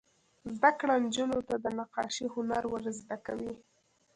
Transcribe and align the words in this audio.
زده 0.55 0.71
کړه 0.79 0.95
نجونو 1.05 1.39
ته 1.47 1.55
د 1.63 1.65
نقاشۍ 1.77 2.27
هنر 2.35 2.63
ور 2.67 2.83
زده 2.99 3.17
کوي. 3.25 3.53